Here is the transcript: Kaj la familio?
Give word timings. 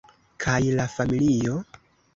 Kaj 0.45 0.57
la 0.81 0.89
familio? 0.97 1.63